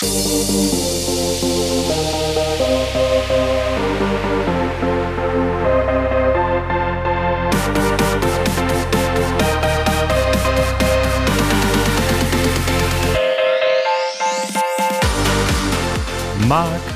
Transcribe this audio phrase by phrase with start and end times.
[0.00, 0.06] Mark,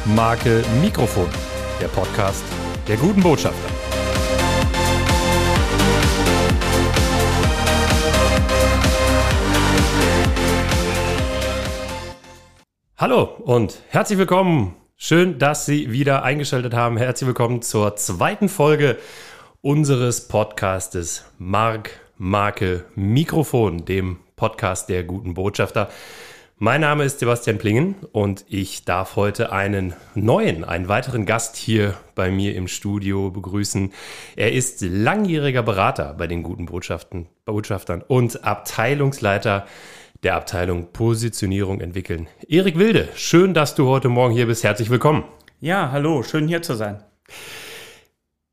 [0.04, 1.28] Marke, Mikrofon.
[1.80, 2.44] Der Podcast
[2.86, 3.81] der guten Botschafter.
[13.02, 14.76] Hallo und herzlich willkommen.
[14.96, 16.96] Schön, dass Sie wieder eingeschaltet haben.
[16.96, 18.96] Herzlich willkommen zur zweiten Folge
[19.60, 25.90] unseres Podcastes Mark, Marke, Mikrofon, dem Podcast der guten Botschafter.
[26.58, 31.94] Mein Name ist Sebastian Plingen und ich darf heute einen neuen, einen weiteren Gast hier
[32.14, 33.92] bei mir im Studio begrüßen.
[34.36, 39.66] Er ist langjähriger Berater bei den guten Botschaften, Botschaftern und Abteilungsleiter
[40.22, 42.28] der Abteilung Positionierung entwickeln.
[42.47, 44.62] Erik Wilde, schön, dass du heute Morgen hier bist.
[44.62, 45.24] Herzlich willkommen.
[45.60, 47.02] Ja, hallo, schön hier zu sein.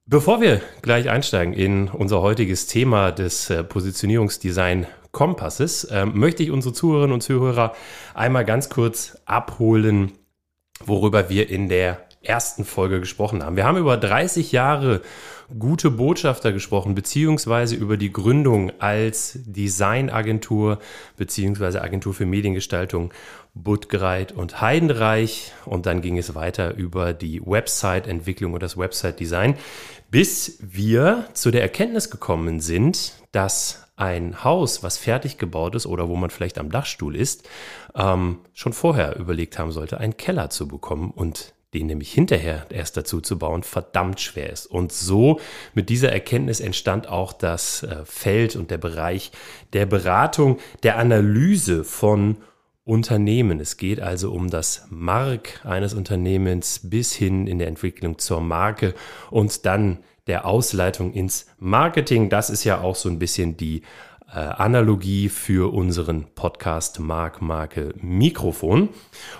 [0.05, 6.51] Bevor wir gleich einsteigen in unser heutiges Thema des äh, Positionierungsdesign Kompasses ähm, möchte ich
[6.51, 7.73] unsere Zuhörerinnen und Zuhörer
[8.13, 10.13] einmal ganz kurz abholen,
[10.83, 13.55] worüber wir in der ersten Folge gesprochen haben.
[13.55, 15.01] Wir haben über 30 Jahre
[15.57, 20.77] gute Botschafter gesprochen, beziehungsweise über die Gründung als Designagentur,
[21.17, 23.11] beziehungsweise Agentur für Mediengestaltung
[23.55, 25.53] Buttgereit und Heidenreich.
[25.65, 29.55] Und dann ging es weiter über die Website-Entwicklung und das Website-Design,
[30.11, 36.07] bis wir zu der Erkenntnis gekommen sind, dass ein Haus, was fertig gebaut ist oder
[36.07, 37.49] wo man vielleicht am Dachstuhl ist,
[37.95, 42.97] ähm, schon vorher überlegt haben sollte, einen Keller zu bekommen und den nämlich hinterher erst
[42.97, 44.65] dazu zu bauen, verdammt schwer ist.
[44.65, 45.39] Und so
[45.73, 49.31] mit dieser Erkenntnis entstand auch das äh, Feld und der Bereich
[49.73, 52.37] der Beratung, der Analyse von
[52.83, 53.59] Unternehmen.
[53.59, 58.95] Es geht also um das Mark eines Unternehmens bis hin in der Entwicklung zur Marke
[59.29, 62.29] und dann der Ausleitung ins Marketing.
[62.29, 63.83] Das ist ja auch so ein bisschen die
[64.37, 68.89] Analogie für unseren Podcast Mark Marke Mikrofon.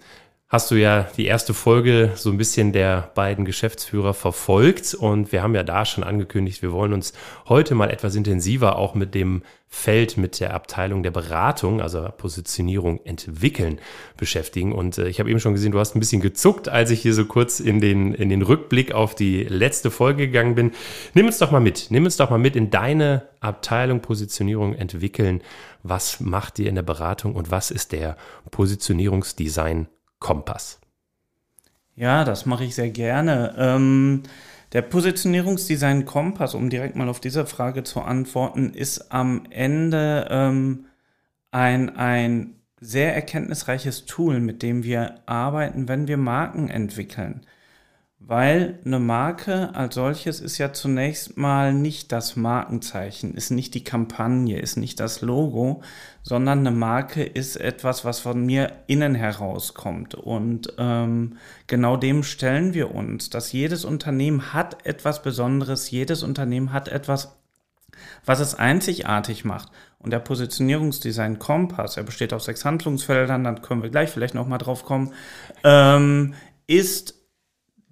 [0.49, 5.43] hast du ja die erste Folge so ein bisschen der beiden Geschäftsführer verfolgt und wir
[5.43, 7.13] haben ja da schon angekündigt, wir wollen uns
[7.49, 13.05] heute mal etwas intensiver auch mit dem Feld, mit der Abteilung der Beratung, also Positionierung
[13.05, 13.79] entwickeln
[14.17, 14.73] beschäftigen.
[14.73, 17.13] Und äh, ich habe eben schon gesehen, du hast ein bisschen gezuckt, als ich hier
[17.13, 20.73] so kurz in den, in den Rückblick auf die letzte Folge gegangen bin.
[21.13, 25.43] Nimm uns doch mal mit, nimm uns doch mal mit in deine Abteilung Positionierung entwickeln.
[25.83, 28.17] Was macht ihr in der Beratung und was ist der
[28.51, 29.87] Positionierungsdesign
[30.19, 30.81] Kompass?
[31.95, 33.55] Ja, das mache ich sehr gerne.
[33.59, 34.23] Ähm,
[34.73, 40.87] der Positionierungsdesign Kompass, um direkt mal auf diese Frage zu antworten, ist am Ende ähm,
[41.51, 47.41] ein, ein sehr erkenntnisreiches Tool, mit dem wir arbeiten, wenn wir Marken entwickeln.
[48.21, 53.85] Weil eine Marke als solches ist ja zunächst mal nicht das Markenzeichen, ist nicht die
[53.85, 55.83] Kampagne, ist nicht das Logo,
[56.25, 60.17] sondern eine Marke ist etwas, was von mir innen herauskommt.
[60.17, 61.37] Und ähm,
[61.69, 67.37] genau dem stellen wir uns, dass jedes Unternehmen hat etwas Besonderes, jedes Unternehmen hat etwas,
[68.25, 69.71] was es einzigartig macht.
[70.01, 74.59] Und der Positionierungsdesign Kompass, er besteht aus sechs Handlungsfeldern, dann können wir gleich vielleicht nochmal
[74.59, 75.13] drauf kommen,
[75.63, 76.35] ähm,
[76.67, 77.18] ist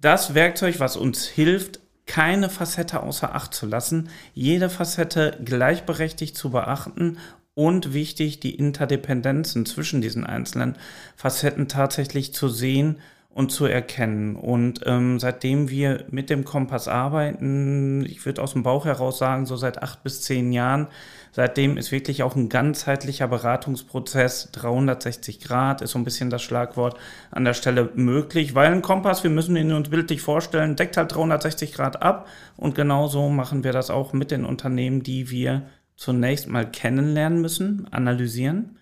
[0.01, 6.51] das Werkzeug, was uns hilft, keine Facette außer Acht zu lassen, jede Facette gleichberechtigt zu
[6.51, 7.17] beachten
[7.53, 10.77] und wichtig, die Interdependenzen zwischen diesen einzelnen
[11.15, 12.99] Facetten tatsächlich zu sehen
[13.29, 14.35] und zu erkennen.
[14.35, 19.45] Und ähm, seitdem wir mit dem Kompass arbeiten, ich würde aus dem Bauch heraus sagen,
[19.45, 20.87] so seit acht bis zehn Jahren,
[21.37, 26.97] seitdem ist wirklich auch ein ganzheitlicher Beratungsprozess, 360 Grad ist so ein bisschen das Schlagwort
[27.29, 31.13] an der Stelle möglich, weil ein Kompass, wir müssen ihn uns bildlich vorstellen, deckt halt
[31.13, 36.47] 360 Grad ab und genauso machen wir das auch mit den Unternehmen, die wir zunächst
[36.47, 38.79] mal kennenlernen müssen, analysieren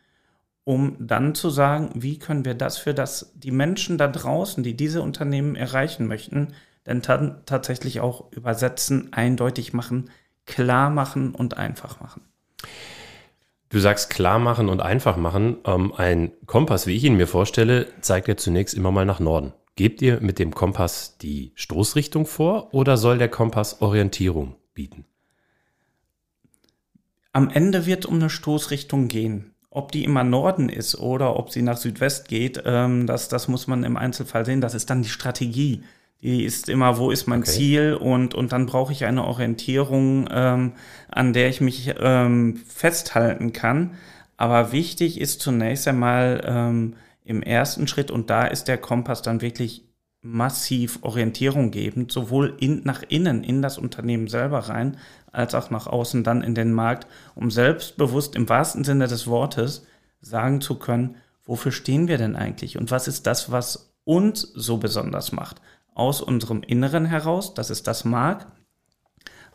[0.63, 4.75] um dann zu sagen, wie können wir das für das, die Menschen da draußen, die
[4.75, 6.53] diese Unternehmen erreichen möchten,
[6.87, 10.09] denn tatsächlich auch übersetzen, eindeutig machen,
[10.45, 12.23] klar machen und einfach machen.
[13.69, 15.57] Du sagst klar machen und einfach machen.
[15.65, 19.53] Ähm, ein Kompass, wie ich ihn mir vorstelle, zeigt ja zunächst immer mal nach Norden.
[19.75, 25.05] Gebt ihr mit dem Kompass die Stoßrichtung vor oder soll der Kompass Orientierung bieten?
[27.33, 29.51] Am Ende wird um eine Stoßrichtung gehen.
[29.75, 33.67] ob die immer Norden ist oder ob sie nach Südwest geht, ähm, das, das muss
[33.67, 34.61] man im Einzelfall sehen.
[34.61, 35.83] Das ist dann die Strategie.
[36.25, 37.51] Die ist immer, wo ist mein okay.
[37.51, 40.71] Ziel und, und dann brauche ich eine Orientierung, ähm,
[41.07, 43.91] an der ich mich ähm, festhalten kann.
[44.35, 49.41] Aber wichtig ist zunächst einmal ähm, im ersten Schritt, und da ist der Kompass dann
[49.41, 49.83] wirklich
[50.23, 54.97] massiv Orientierung gebend, sowohl in, nach innen in das Unternehmen selber rein,
[55.31, 57.05] als auch nach außen dann in den Markt,
[57.35, 59.85] um selbstbewusst im wahrsten Sinne des Wortes
[60.21, 64.77] sagen zu können, wofür stehen wir denn eigentlich und was ist das, was uns so
[64.77, 65.61] besonders macht.
[65.95, 68.45] Aus unserem Inneren heraus, das ist das Markt,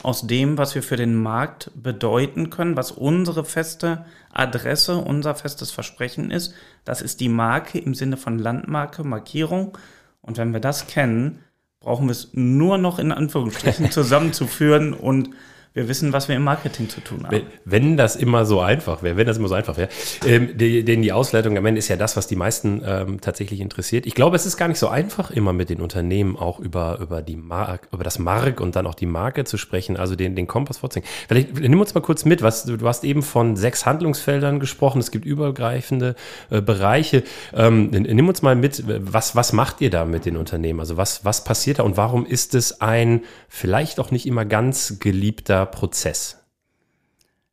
[0.03, 5.71] aus dem, was wir für den Markt bedeuten können, was unsere feste Adresse, unser festes
[5.71, 6.53] Versprechen ist.
[6.83, 9.77] Das ist die Marke im Sinne von Landmarke, Markierung.
[10.21, 11.39] Und wenn wir das kennen,
[11.79, 15.29] brauchen wir es nur noch in Anführungsstrichen zusammenzuführen und
[15.73, 17.43] wir wissen, was wir im Marketing zu tun haben.
[17.63, 19.87] Wenn das immer so einfach wäre, wenn das immer so einfach wäre.
[20.25, 24.05] Ähm, denn die Ausleitung am Ende ist ja das, was die meisten ähm, tatsächlich interessiert.
[24.05, 27.21] Ich glaube, es ist gar nicht so einfach, immer mit den Unternehmen auch über, über,
[27.21, 30.45] die Mark, über das Mark und dann auch die Marke zu sprechen, also den, den
[30.45, 31.07] Kompass vorzeigen.
[31.29, 35.09] Vielleicht nimm uns mal kurz mit, was du hast eben von sechs Handlungsfeldern gesprochen, es
[35.09, 36.15] gibt übergreifende
[36.49, 37.23] äh, Bereiche.
[37.53, 40.81] Ähm, nimm uns mal mit, was, was macht ihr da mit den Unternehmen?
[40.81, 44.99] Also was, was passiert da und warum ist es ein vielleicht auch nicht immer ganz
[44.99, 46.37] geliebter Prozess?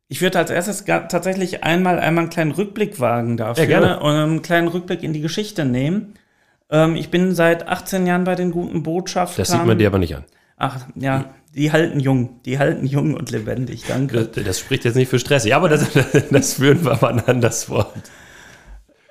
[0.08, 4.00] Ich würde als erstes tatsächlich einmal einmal einen kleinen Rückblick wagen dafür ja, gerne.
[4.00, 6.14] und einen kleinen Rückblick in die Geschichte nehmen.
[6.70, 9.42] Ähm, ich bin seit 18 Jahren bei den guten Botschaftern.
[9.42, 10.24] Das sieht man dir aber nicht an.
[10.56, 14.24] Ach, ja, die halten jung, die halten jung und lebendig, danke.
[14.24, 15.86] Das, das spricht jetzt nicht für Stress, ja, aber das,
[16.30, 17.92] das führen wir mal an das Wort.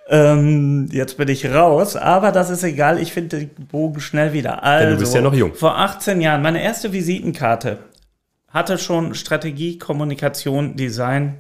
[0.09, 4.63] Ähm, jetzt bin ich raus, aber das ist egal, ich finde den Bogen schnell wieder.
[4.63, 5.53] Also, Denn du bist ja noch jung.
[5.53, 7.79] Vor 18 Jahren, meine erste Visitenkarte
[8.57, 11.37] hatte schon Strategie, Kommunikation, Design.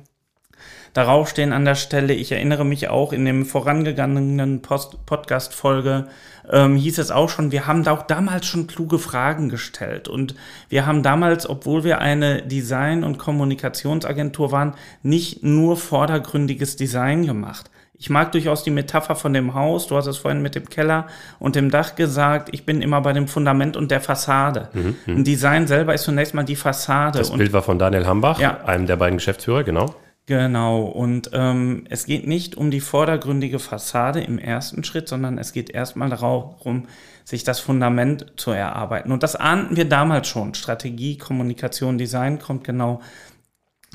[0.93, 6.07] Darauf stehen an der Stelle, ich erinnere mich auch in dem vorangegangenen Podcast-Folge,
[6.49, 10.07] ähm, hieß es auch schon, wir haben auch damals schon kluge Fragen gestellt.
[10.07, 10.35] Und
[10.69, 17.71] wir haben damals, obwohl wir eine Design- und Kommunikationsagentur waren, nicht nur vordergründiges Design gemacht.
[17.99, 19.87] Ich mag durchaus die Metapher von dem Haus.
[19.87, 21.07] Du hast es vorhin mit dem Keller
[21.39, 22.49] und dem Dach gesagt.
[22.51, 24.69] Ich bin immer bei dem Fundament und der Fassade.
[24.73, 25.15] Mhm, mhm.
[25.17, 27.17] Ein Design selber ist zunächst mal die Fassade.
[27.17, 28.63] Das Bild war von Daniel Hambach, ja.
[28.65, 29.95] einem der beiden Geschäftsführer, genau.
[30.27, 30.81] Genau.
[30.81, 35.69] Und ähm, es geht nicht um die vordergründige Fassade im ersten Schritt, sondern es geht
[35.69, 36.87] erstmal darum,
[37.23, 39.11] sich das Fundament zu erarbeiten.
[39.11, 40.53] Und das ahnten wir damals schon.
[40.53, 43.01] Strategie, Kommunikation, Design kommt genau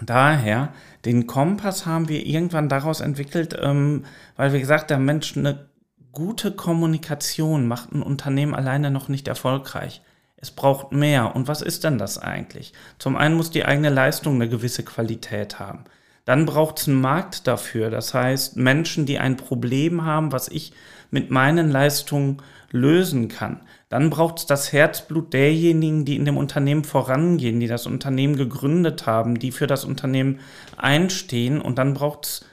[0.03, 0.71] daher.
[1.05, 4.05] Den Kompass haben wir irgendwann daraus entwickelt, ähm,
[4.37, 5.67] weil wir gesagt haben, Mensch, eine
[6.13, 10.03] gute Kommunikation macht ein Unternehmen alleine noch nicht erfolgreich.
[10.37, 11.35] Es braucht mehr.
[11.35, 12.73] Und was ist denn das eigentlich?
[12.99, 15.85] Zum einen muss die eigene Leistung eine gewisse Qualität haben.
[16.25, 17.91] Dann braucht es einen Markt dafür.
[17.91, 20.73] Das heißt, Menschen, die ein Problem haben, was ich
[21.11, 22.43] mit meinen Leistungen
[22.73, 23.61] lösen kann.
[23.89, 29.07] Dann braucht es das Herzblut derjenigen, die in dem Unternehmen vorangehen, die das Unternehmen gegründet
[29.07, 30.41] haben, die für das Unternehmen
[30.77, 31.61] einstehen.
[31.61, 32.47] Und dann braucht es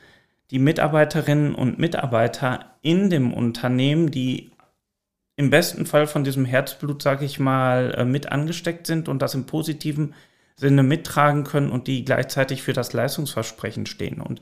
[0.51, 4.51] die Mitarbeiterinnen und Mitarbeiter in dem Unternehmen, die
[5.35, 9.35] im besten Fall von diesem Herzblut, sage ich mal, äh, mit angesteckt sind und das
[9.35, 10.13] im positiven
[10.57, 14.19] Sinne mittragen können und die gleichzeitig für das Leistungsversprechen stehen.
[14.19, 14.41] Und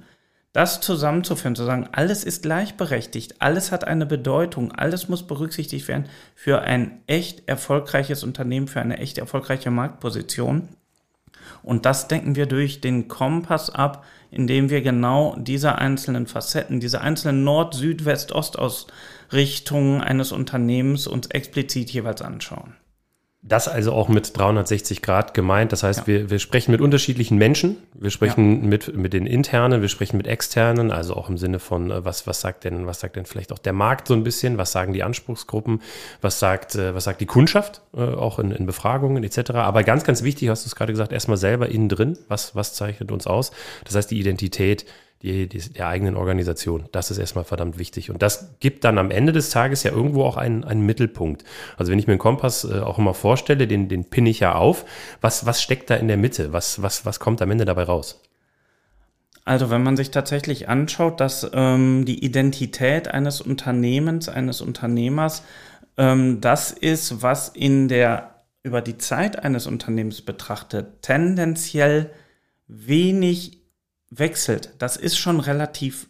[0.58, 6.08] das zusammenzuführen, zu sagen, alles ist gleichberechtigt, alles hat eine Bedeutung, alles muss berücksichtigt werden
[6.34, 10.68] für ein echt erfolgreiches Unternehmen, für eine echt erfolgreiche Marktposition.
[11.62, 17.02] Und das denken wir durch den Kompass ab, indem wir genau diese einzelnen Facetten, diese
[17.02, 22.74] einzelnen Nord-, Süd-, West-, Ostausrichtungen eines Unternehmens uns explizit jeweils anschauen.
[23.44, 25.72] Das also auch mit 360 Grad gemeint.
[25.72, 26.08] Das heißt, ja.
[26.08, 27.78] wir, wir sprechen mit unterschiedlichen Menschen.
[27.94, 28.68] Wir sprechen ja.
[28.68, 32.26] mit, mit den internen, wir sprechen mit externen, also auch im Sinne von, äh, was,
[32.26, 34.58] was sagt denn, was sagt denn vielleicht auch der Markt so ein bisschen?
[34.58, 35.82] Was sagen die Anspruchsgruppen?
[36.20, 37.82] Was sagt, äh, was sagt die Kundschaft?
[37.96, 39.52] Äh, auch in, in Befragungen etc.
[39.52, 42.18] Aber ganz, ganz wichtig, hast du es gerade gesagt, erstmal selber innen drin.
[42.28, 43.52] Was, was zeichnet uns aus?
[43.86, 44.86] Das heißt, die Identität,
[45.24, 46.88] die, die, der eigenen Organisation.
[46.92, 48.12] Das ist erstmal verdammt wichtig.
[48.12, 51.44] Und das gibt dann am Ende des Tages ja irgendwo auch einen, einen Mittelpunkt.
[51.78, 54.56] Also wenn ich mir einen Kompass äh, auch immer vorstelle, den, den pinne ich ja
[54.56, 54.86] auf.
[55.22, 56.54] Was, was steckt da in der Mitte?
[56.54, 58.22] Was, was, was kommt am Ende dabei raus?
[59.44, 65.42] Also wenn man sich tatsächlich anschaut, dass ähm, die Identität eines Unternehmens, eines Unternehmers,
[65.98, 72.12] ähm, das ist, was in der über die Zeit eines Unternehmens betrachtet, tendenziell
[72.68, 73.64] wenig
[74.10, 76.08] wechselt, das ist schon relativ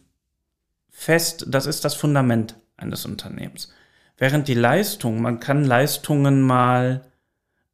[0.90, 3.72] fest, das ist das Fundament eines Unternehmens.
[4.16, 7.04] Während die Leistung, man kann Leistungen mal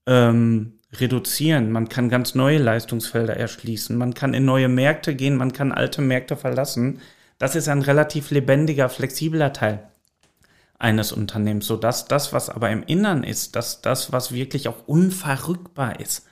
[0.06, 5.52] ähm, reduzieren, man kann ganz neue Leistungsfelder erschließen, man kann in neue Märkte gehen, man
[5.52, 7.00] kann alte Märkte verlassen.
[7.38, 9.88] Das ist ein relativ lebendiger, flexibler Teil
[10.78, 16.00] eines Unternehmens, sodass das, was aber im Innern ist, dass das, was wirklich auch unverrückbar
[16.00, 16.26] ist,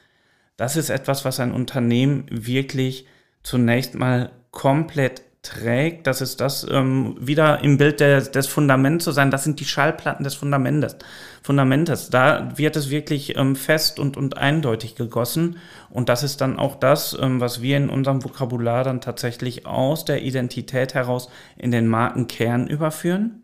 [0.56, 3.06] das ist etwas, was ein Unternehmen wirklich
[3.42, 6.06] zunächst mal komplett trägt.
[6.06, 9.30] Das ist das ähm, wieder im Bild des, des Fundaments zu sein.
[9.30, 10.96] Das sind die Schallplatten des Fundamentes.
[11.42, 12.10] Fundamentes.
[12.10, 15.58] Da wird es wirklich ähm, fest und, und eindeutig gegossen.
[15.90, 20.04] Und das ist dann auch das, ähm, was wir in unserem Vokabular dann tatsächlich aus
[20.04, 23.42] der Identität heraus in den Markenkern überführen.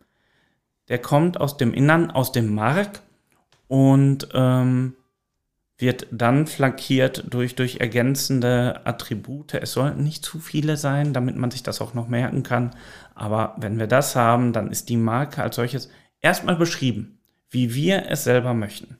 [0.89, 3.01] Der kommt aus dem Innern, aus dem Mark
[3.67, 4.95] und ähm,
[5.79, 9.55] wird dann flankiert durch, durch ergänzende Attribute.
[9.55, 12.73] Es sollten nicht zu viele sein, damit man sich das auch noch merken kann.
[13.15, 15.89] Aber wenn wir das haben, dann ist die Marke als solches
[16.21, 17.21] erstmal beschrieben,
[17.51, 18.99] wie wir es selber möchten.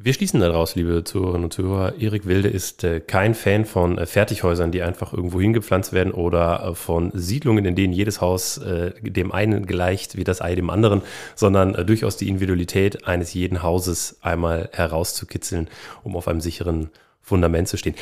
[0.00, 1.94] Wir schließen daraus, liebe Zuhörerinnen und Zuhörer.
[1.98, 6.68] Erik Wilde ist äh, kein Fan von äh, Fertighäusern, die einfach irgendwo hingepflanzt werden oder
[6.68, 10.70] äh, von Siedlungen, in denen jedes Haus äh, dem einen gleicht wie das Ei dem
[10.70, 11.02] anderen,
[11.34, 15.66] sondern äh, durchaus die Individualität eines jeden Hauses einmal herauszukitzeln,
[16.04, 16.90] um auf einem sicheren
[17.20, 17.96] Fundament zu stehen.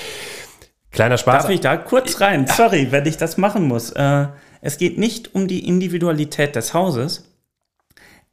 [0.91, 1.45] Kleiner Spaß.
[1.45, 2.47] Darf ich da kurz rein?
[2.47, 3.93] Sorry, wenn ich das machen muss.
[3.93, 4.27] Äh,
[4.61, 7.26] es geht nicht um die Individualität des Hauses,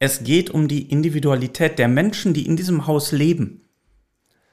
[0.03, 3.62] es geht um die Individualität der Menschen, die in diesem Haus leben.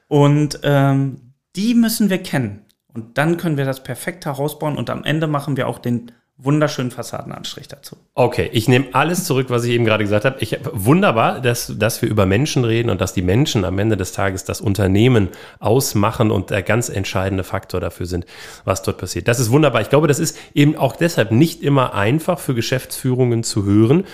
[0.07, 2.61] Und ähm, die müssen wir kennen.
[2.93, 6.89] Und dann können wir das perfekt herausbauen und am Ende machen wir auch den wunderschönen
[6.89, 7.97] Fassadenanstrich dazu.
[8.15, 10.37] Okay, ich nehme alles zurück, was ich eben gerade gesagt habe.
[10.39, 14.13] Ich, wunderbar, dass, dass wir über Menschen reden und dass die Menschen am Ende des
[14.13, 15.29] Tages das Unternehmen
[15.59, 18.25] ausmachen und der ganz entscheidende Faktor dafür sind,
[18.63, 19.27] was dort passiert.
[19.27, 19.81] Das ist wunderbar.
[19.81, 24.05] Ich glaube, das ist eben auch deshalb nicht immer einfach für Geschäftsführungen zu hören,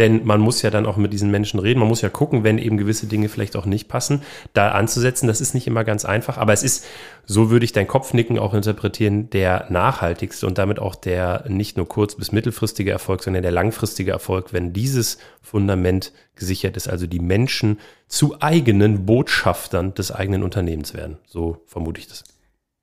[0.00, 1.78] denn man muss ja dann auch mit diesen Menschen reden.
[1.78, 4.22] Man muss ja gucken, wenn eben gewisse Dinge vielleicht auch nicht passen,
[4.54, 5.26] da anzusetzen.
[5.26, 6.86] Das ist nicht immer ganz einfach, aber es ist,
[7.26, 11.86] so würde ich dein Kopfnicken auch interpretieren, der nachhaltigste und damit auch der nicht nur
[11.86, 17.20] kurz- bis mittelfristige Erfolg, sondern der langfristige Erfolg, wenn dieses Fundament gesichert ist, also die
[17.20, 17.78] Menschen
[18.08, 21.18] zu eigenen Botschaftern des eigenen Unternehmens werden.
[21.26, 22.24] So vermute ich das.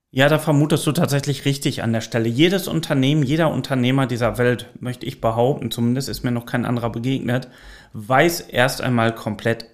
[0.10, 2.30] Ja, da vermutest du tatsächlich richtig an der Stelle.
[2.30, 6.90] Jedes Unternehmen, jeder Unternehmer dieser Welt, möchte ich behaupten, zumindest ist mir noch kein anderer
[6.90, 7.50] begegnet,
[7.92, 9.66] weiß erst einmal komplett,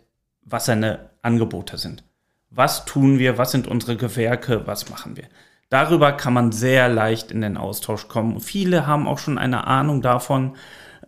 [0.42, 2.04] was seine Angebote sind.
[2.50, 5.26] Was tun wir, was sind unsere Gewerke, was machen wir.
[5.70, 8.40] Darüber kann man sehr leicht in den Austausch kommen.
[8.40, 10.56] Viele haben auch schon eine Ahnung davon,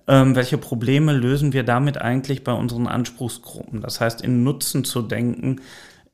[0.08, 3.82] ähm, welche Probleme lösen wir damit eigentlich bei unseren Anspruchsgruppen.
[3.82, 5.62] Das heißt, in Nutzen zu denken,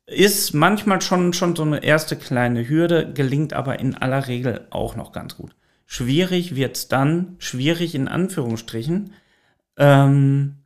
[0.05, 4.96] ist manchmal schon, schon so eine erste kleine Hürde, gelingt aber in aller Regel auch
[4.96, 5.55] noch ganz gut.
[5.86, 9.13] Schwierig wird es dann, schwierig in Anführungsstrichen,
[9.77, 10.58] ähm,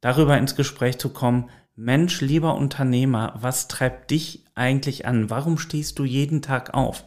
[0.00, 5.30] darüber ins Gespräch zu kommen, Mensch, lieber Unternehmer, was treibt dich eigentlich an?
[5.30, 7.04] Warum stehst du jeden Tag auf?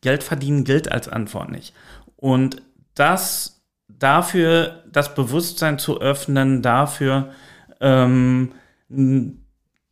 [0.00, 1.74] Geld verdienen gilt als Antwort nicht.
[2.16, 2.62] Und
[2.94, 7.32] das dafür, das Bewusstsein zu öffnen, dafür
[7.80, 8.52] ähm,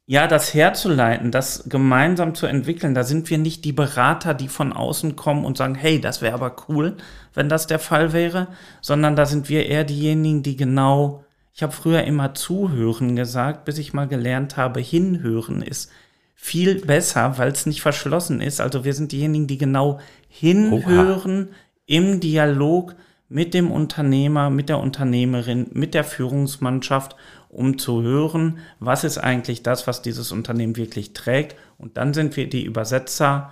[0.09, 4.73] ja, das herzuleiten, das gemeinsam zu entwickeln, da sind wir nicht die Berater, die von
[4.73, 6.97] außen kommen und sagen, hey, das wäre aber cool,
[7.35, 8.47] wenn das der Fall wäre,
[8.81, 13.79] sondern da sind wir eher diejenigen, die genau, ich habe früher immer zuhören gesagt, bis
[13.79, 15.91] ich mal gelernt habe, hinhören ist
[16.37, 18.61] viel besser, weil es nicht verschlossen ist.
[18.61, 19.99] Also wir sind diejenigen, die genau
[20.29, 21.55] hinhören Oha.
[21.87, 22.95] im Dialog
[23.29, 27.17] mit dem Unternehmer, mit der Unternehmerin, mit der Führungsmannschaft
[27.57, 31.57] um zu hören, was ist eigentlich das, was dieses Unternehmen wirklich trägt.
[31.79, 33.51] Und dann sind wir die Übersetzer,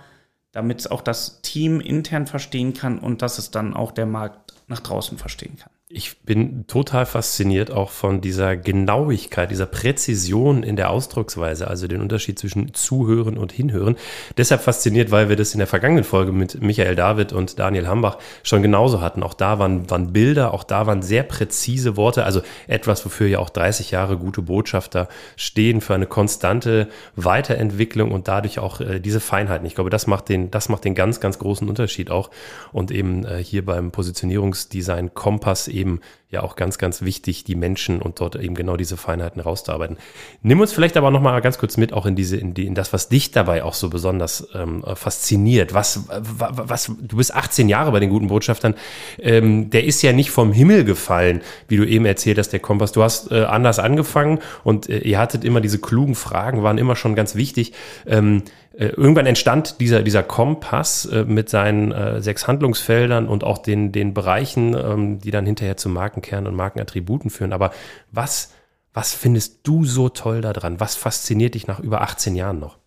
[0.51, 4.53] damit es auch das Team intern verstehen kann und dass es dann auch der Markt
[4.67, 10.75] nach draußen verstehen kann ich bin total fasziniert auch von dieser Genauigkeit, dieser Präzision in
[10.75, 13.95] der Ausdrucksweise, also den Unterschied zwischen Zuhören und Hinhören.
[14.37, 18.17] Deshalb fasziniert, weil wir das in der vergangenen Folge mit Michael David und Daniel Hambach
[18.43, 19.23] schon genauso hatten.
[19.23, 23.39] Auch da waren, waren Bilder, auch da waren sehr präzise Worte, also etwas, wofür ja
[23.39, 29.21] auch 30 Jahre gute Botschafter stehen, für eine konstante Weiterentwicklung und dadurch auch äh, diese
[29.21, 29.65] Feinheiten.
[29.65, 32.31] Ich glaube, das macht den, das macht den ganz, ganz großen Unterschied auch.
[32.73, 35.84] Und eben äh, hier beim Positionierungsdesign Kompass eben
[36.29, 39.97] ja auch ganz, ganz wichtig, die Menschen und dort eben genau diese Feinheiten rauszuarbeiten.
[40.41, 42.75] Nimm uns vielleicht aber noch mal ganz kurz mit auch in diese, in, die, in
[42.75, 45.73] das, was dich dabei auch so besonders ähm, fasziniert.
[45.73, 48.75] Was, was, du bist 18 Jahre bei den guten Botschaftern.
[49.19, 52.91] Ähm, der ist ja nicht vom Himmel gefallen, wie du eben erzählt hast, der Kompass.
[52.91, 56.95] Du hast äh, anders angefangen und äh, ihr hattet immer diese klugen Fragen, waren immer
[56.95, 57.73] schon ganz wichtig.
[58.05, 58.43] Ähm,
[58.77, 63.91] äh, irgendwann entstand dieser, dieser Kompass äh, mit seinen äh, sechs Handlungsfeldern und auch den,
[63.91, 67.53] den Bereichen, ähm, die dann hinterher zu Markenkern und Markenattributen führen.
[67.53, 67.71] Aber
[68.11, 68.53] was,
[68.93, 70.79] was findest du so toll daran?
[70.79, 72.77] Was fasziniert dich nach über 18 Jahren noch?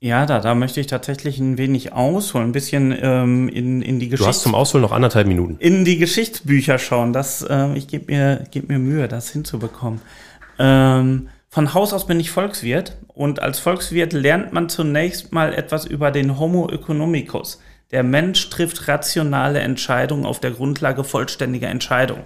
[0.00, 4.08] Ja, da, da möchte ich tatsächlich ein wenig ausholen, ein bisschen ähm, in, in die
[4.08, 4.24] Geschichte.
[4.24, 5.56] Du hast zum Ausholen noch anderthalb Minuten.
[5.60, 7.12] In die Geschichtsbücher schauen.
[7.12, 10.02] Das, äh, ich gebe mir, geb mir Mühe, das hinzubekommen.
[10.58, 15.86] Ähm, von Haus aus bin ich Volkswirt und als Volkswirt lernt man zunächst mal etwas
[15.86, 17.60] über den Homo economicus.
[17.92, 22.24] Der Mensch trifft rationale Entscheidungen auf der Grundlage vollständiger Entscheidungen.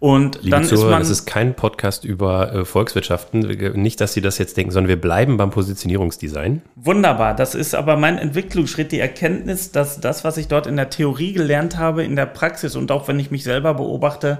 [0.00, 0.98] Und Liebe dann Zuhörer, ist man.
[0.98, 3.42] Das ist kein Podcast über äh, Volkswirtschaften.
[3.80, 6.60] Nicht, dass Sie das jetzt denken, sondern wir bleiben beim Positionierungsdesign.
[6.74, 7.36] Wunderbar.
[7.36, 11.34] Das ist aber mein Entwicklungsschritt, die Erkenntnis, dass das, was ich dort in der Theorie
[11.34, 14.38] gelernt habe, in der Praxis und auch wenn ich mich selber beobachte,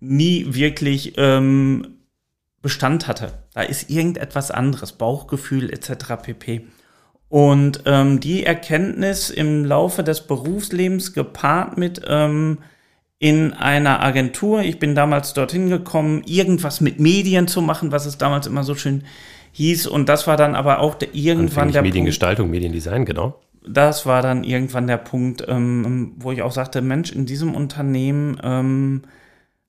[0.00, 2.00] nie wirklich ähm,
[2.64, 3.34] Bestand hatte.
[3.52, 6.16] Da ist irgendetwas anderes, Bauchgefühl etc.
[6.22, 6.62] pp.
[7.28, 12.58] Und ähm, die Erkenntnis im Laufe des Berufslebens gepaart mit ähm,
[13.18, 14.62] in einer Agentur.
[14.62, 18.74] Ich bin damals dorthin gekommen, irgendwas mit Medien zu machen, was es damals immer so
[18.74, 19.04] schön
[19.52, 19.86] hieß.
[19.86, 23.40] Und das war dann aber auch der, irgendwann der Mediengestaltung, Punkt, Mediendesign, genau.
[23.68, 28.40] Das war dann irgendwann der Punkt, ähm, wo ich auch sagte, Mensch, in diesem Unternehmen
[28.42, 29.02] ähm,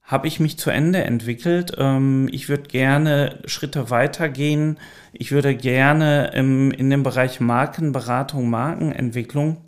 [0.05, 1.73] habe ich mich zu Ende entwickelt.
[1.77, 4.77] Ähm, ich würde gerne Schritte weitergehen.
[5.13, 9.65] Ich würde gerne im, in dem Bereich Markenberatung, Markenentwicklung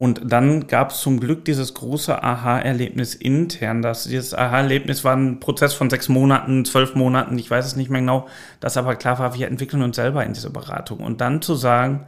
[0.00, 3.82] und dann gab es zum Glück dieses große Aha-Erlebnis intern.
[3.82, 7.90] Das, dieses Aha-Erlebnis war ein Prozess von sechs Monaten, zwölf Monaten, ich weiß es nicht
[7.90, 8.28] mehr genau,
[8.60, 11.00] dass aber klar war, wir entwickeln uns selber in diese Beratung.
[11.00, 12.06] Und dann zu sagen,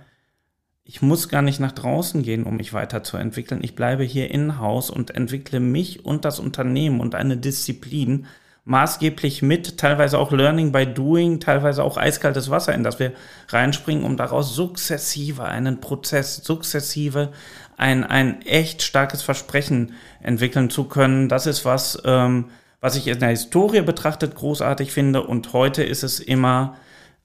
[0.85, 3.63] ich muss gar nicht nach draußen gehen, um mich weiterzuentwickeln.
[3.63, 8.27] Ich bleibe hier in-house und entwickle mich und das Unternehmen und eine Disziplin
[8.65, 13.13] maßgeblich mit, teilweise auch Learning by Doing, teilweise auch eiskaltes Wasser, in das wir
[13.49, 17.33] reinspringen, um daraus sukzessive einen Prozess, sukzessive
[17.77, 21.29] ein, ein echt starkes Versprechen entwickeln zu können.
[21.29, 22.47] Das ist was, ähm,
[22.81, 25.23] was ich in der Historie betrachtet großartig finde.
[25.23, 26.77] Und heute ist es immer,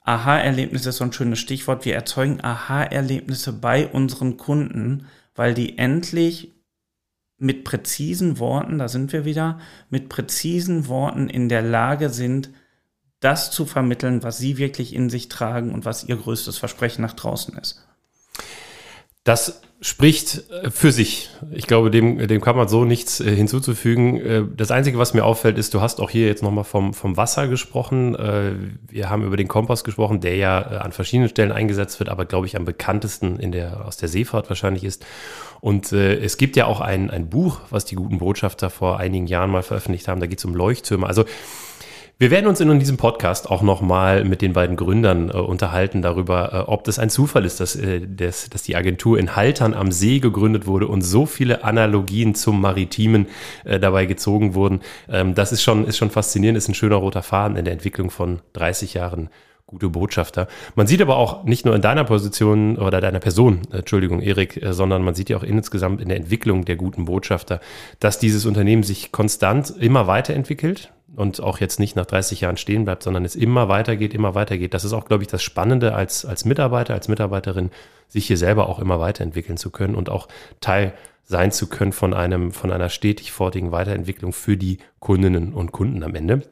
[0.06, 1.84] Aha-Erlebnisse ist so ein schönes Stichwort.
[1.84, 6.54] Wir erzeugen Aha-Erlebnisse bei unseren Kunden, weil die endlich
[7.38, 9.58] mit präzisen Worten, da sind wir wieder,
[9.90, 12.50] mit präzisen Worten in der Lage sind,
[13.20, 17.14] das zu vermitteln, was sie wirklich in sich tragen und was ihr größtes Versprechen nach
[17.14, 17.85] draußen ist.
[19.26, 21.30] Das spricht äh, für sich.
[21.50, 24.20] Ich glaube, dem, dem kann man so nichts äh, hinzuzufügen.
[24.20, 27.16] Äh, das Einzige, was mir auffällt, ist, du hast auch hier jetzt nochmal vom, vom
[27.16, 28.16] Wasser gesprochen.
[28.88, 32.46] Wir haben über den Kompass gesprochen, der ja an verschiedenen Stellen eingesetzt wird, aber glaube
[32.46, 35.04] ich am bekanntesten in der, aus der Seefahrt wahrscheinlich ist.
[35.60, 39.50] Und es gibt ja auch ein, ein Buch, was die guten Botschafter vor einigen Jahren
[39.50, 40.20] mal veröffentlicht haben.
[40.20, 41.06] Da geht es um Leuchttürme.
[41.06, 41.24] Also
[42.18, 46.52] wir werden uns in diesem Podcast auch nochmal mit den beiden Gründern äh, unterhalten darüber,
[46.52, 49.92] äh, ob das ein Zufall ist, dass, äh, dass, dass die Agentur in Haltern am
[49.92, 53.26] See gegründet wurde und so viele Analogien zum Maritimen
[53.64, 54.80] äh, dabei gezogen wurden.
[55.10, 58.10] Ähm, das ist schon, ist schon faszinierend, ist ein schöner roter Faden in der Entwicklung
[58.10, 59.28] von 30 Jahren
[59.66, 60.46] gute Botschafter.
[60.74, 64.62] Man sieht aber auch nicht nur in deiner Position oder deiner Person, äh, Entschuldigung, Erik,
[64.62, 67.60] äh, sondern man sieht ja auch insgesamt in der Entwicklung der guten Botschafter,
[68.00, 72.84] dass dieses Unternehmen sich konstant immer weiterentwickelt und auch jetzt nicht nach 30 Jahren stehen
[72.84, 74.74] bleibt, sondern es immer weitergeht, immer weitergeht.
[74.74, 77.70] Das ist auch, glaube ich, das Spannende als, als Mitarbeiter, als Mitarbeiterin,
[78.08, 80.28] sich hier selber auch immer weiterentwickeln zu können und auch
[80.60, 80.92] Teil
[81.24, 86.04] sein zu können von einem, von einer stetig fortigen Weiterentwicklung für die Kundinnen und Kunden
[86.04, 86.42] am Ende.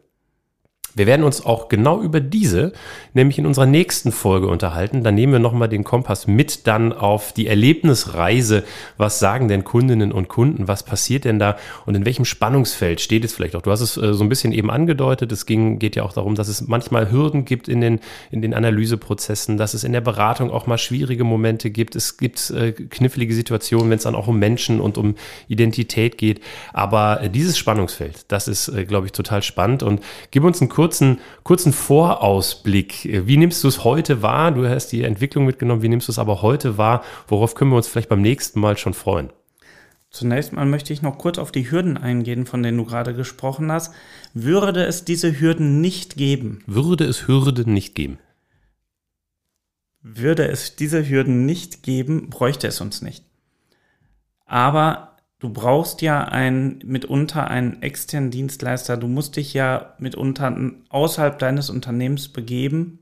[0.97, 2.73] Wir werden uns auch genau über diese,
[3.15, 5.03] nämlich in unserer nächsten Folge unterhalten.
[5.03, 8.63] Dann nehmen wir nochmal den Kompass mit dann auf die Erlebnisreise.
[8.97, 10.69] Was sagen denn Kundinnen und Kunden?
[10.69, 11.57] Was passiert denn da?
[11.85, 13.63] Und in welchem Spannungsfeld steht es vielleicht auch?
[13.63, 15.33] Du hast es äh, so ein bisschen eben angedeutet.
[15.33, 18.55] Es ging, geht ja auch darum, dass es manchmal Hürden gibt in den, in den
[18.55, 21.97] Analyseprozessen, dass es in der Beratung auch mal schwierige Momente gibt.
[21.97, 25.17] Es gibt äh, knifflige Situationen, wenn es dann auch um Menschen und um
[25.49, 26.41] Identität geht.
[26.73, 29.83] Aber äh, dieses Spannungsfeld, das ist, glaube ich, total spannend.
[29.83, 33.09] Und gib uns einen kurzen kurzen, kurzen Vorausblick.
[33.27, 34.53] Wie nimmst du es heute wahr?
[34.53, 35.81] Du hast die Entwicklung mitgenommen.
[35.81, 37.03] Wie nimmst du es aber heute wahr?
[37.27, 39.31] Worauf können wir uns vielleicht beim nächsten Mal schon freuen?
[40.11, 43.73] Zunächst mal möchte ich noch kurz auf die Hürden eingehen, von denen du gerade gesprochen
[43.73, 43.95] hast.
[44.35, 46.63] Würde es diese Hürden nicht geben?
[46.67, 48.19] Würde es Hürden nicht geben?
[50.03, 53.25] Würde es diese Hürden nicht geben, bräuchte es uns nicht.
[54.45, 55.14] Aber
[55.45, 58.97] du brauchst ja ein, mitunter einen externen Dienstleister.
[58.97, 60.57] Du musst dich ja mitunter
[60.89, 63.01] außerhalb deines Unternehmens begeben,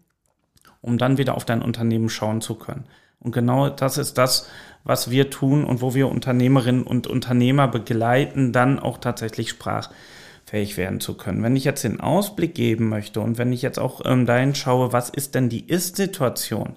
[0.80, 2.82] um dann wieder auf dein Unternehmen schauen zu können.
[3.20, 4.48] Und genau das ist das,
[4.82, 10.98] was wir tun und wo wir Unternehmerinnen und Unternehmer begleiten, dann auch tatsächlich sprachfähig werden
[10.98, 11.44] zu können.
[11.44, 14.92] Wenn ich jetzt den Ausblick geben möchte und wenn ich jetzt auch ähm, dahin schaue,
[14.92, 16.74] was ist denn die Ist-Situation?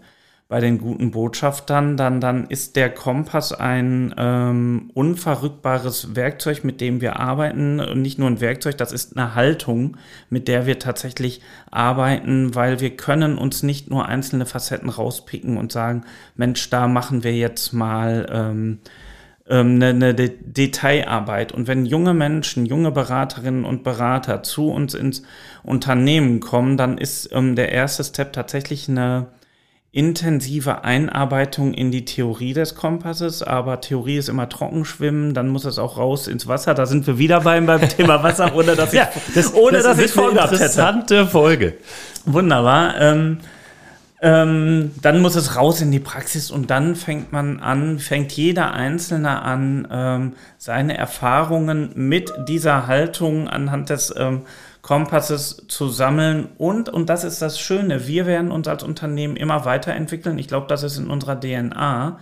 [0.47, 7.01] Bei den guten Botschaftern, dann, dann ist der Kompass ein ähm, unverrückbares Werkzeug, mit dem
[7.01, 7.79] wir arbeiten.
[7.79, 9.97] Und nicht nur ein Werkzeug, das ist eine Haltung,
[10.29, 15.71] mit der wir tatsächlich arbeiten, weil wir können uns nicht nur einzelne Facetten rauspicken und
[15.71, 16.03] sagen,
[16.35, 18.79] Mensch, da machen wir jetzt mal ähm,
[19.49, 21.53] ähm eine, eine De Detailarbeit.
[21.53, 25.23] Und wenn junge Menschen, junge Beraterinnen und Berater zu uns ins
[25.63, 29.25] Unternehmen kommen, dann ist ähm, der erste Step tatsächlich eine
[29.95, 35.79] intensive Einarbeitung in die Theorie des Kompasses, aber Theorie ist immer Trockenschwimmen, dann muss es
[35.79, 36.73] auch raus ins Wasser.
[36.73, 39.85] Da sind wir wieder beim, beim Thema Wasser, ohne dass ich, ja, das, ohne, das
[39.85, 40.63] dass ich vorgehabt hätte.
[40.63, 41.75] Interessante Folge.
[42.25, 42.99] Wunderbar.
[42.99, 43.37] Ähm,
[44.21, 48.73] ähm, dann muss es raus in die Praxis und dann fängt man an, fängt jeder
[48.73, 54.41] Einzelne an, ähm, seine Erfahrungen mit dieser Haltung anhand des ähm,
[54.85, 56.49] Kompasses zu sammeln.
[56.59, 60.37] Und, und das ist das Schöne, wir werden uns als Unternehmen immer weiterentwickeln.
[60.37, 62.19] Ich glaube, das ist in unserer DNA.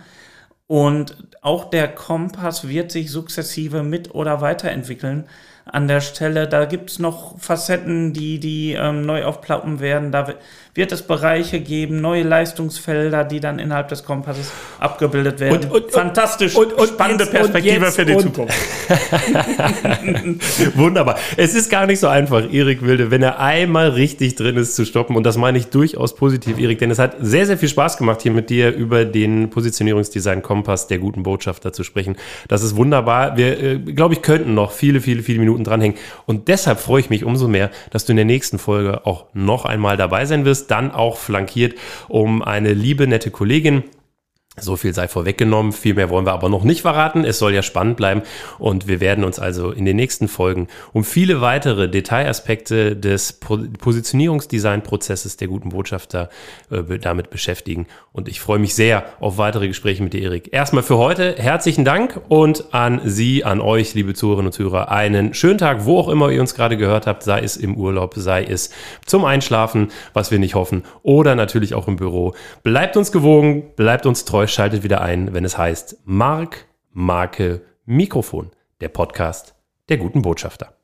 [0.66, 5.24] Und auch der Kompass wird sich sukzessive mit oder weiterentwickeln
[5.66, 6.46] an der Stelle.
[6.46, 10.12] Da gibt es noch Facetten, die, die ähm, neu aufplappen werden.
[10.12, 10.34] Da
[10.74, 14.50] wird es Bereiche geben, neue Leistungsfelder, die dann innerhalb des Kompasses
[14.80, 15.70] abgebildet werden.
[15.70, 18.54] Und, und, Fantastisch und, und spannende jetzt, Perspektive für die Zukunft.
[20.76, 21.16] Wunderbar.
[21.36, 24.84] Es ist gar nicht so einfach, Erik Wilde, wenn er einmal richtig drin ist, zu
[24.84, 25.14] stoppen.
[25.14, 28.22] Und das meine ich durchaus positiv, Erik, denn es hat sehr, sehr viel Spaß gemacht,
[28.22, 32.16] hier mit dir über den Positionierungsdesign Kompass der guten Botschafter zu sprechen.
[32.48, 33.36] Das ist wunderbar.
[33.36, 35.98] Wir, äh, glaube ich, könnten noch viele, viele, viele Minuten Minuten dranhängen.
[36.26, 39.64] Und deshalb freue ich mich umso mehr, dass du in der nächsten Folge auch noch
[39.64, 41.74] einmal dabei sein wirst, dann auch flankiert
[42.08, 43.84] um eine liebe, nette Kollegin,
[44.60, 47.24] so viel sei vorweggenommen, viel mehr wollen wir aber noch nicht verraten.
[47.24, 48.22] Es soll ja spannend bleiben
[48.60, 55.38] und wir werden uns also in den nächsten Folgen um viele weitere Detailaspekte des Positionierungsdesign-Prozesses
[55.38, 56.28] der guten Botschafter
[56.70, 57.88] äh, damit beschäftigen.
[58.12, 60.52] Und ich freue mich sehr auf weitere Gespräche mit dir, Erik.
[60.52, 65.34] Erstmal für heute herzlichen Dank und an Sie, an euch, liebe Zuhörerinnen und Zuhörer, einen
[65.34, 68.44] schönen Tag, wo auch immer ihr uns gerade gehört habt, sei es im Urlaub, sei
[68.44, 68.70] es
[69.04, 72.34] zum Einschlafen, was wir nicht hoffen, oder natürlich auch im Büro.
[72.62, 78.50] Bleibt uns gewogen, bleibt uns treu schaltet wieder ein, wenn es heißt Mark, Marke, Mikrofon,
[78.80, 79.54] der Podcast
[79.88, 80.74] der guten Botschafter.